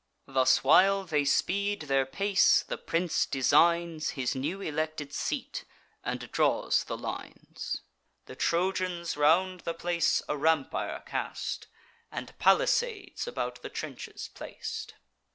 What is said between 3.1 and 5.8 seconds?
designs His new elected seat,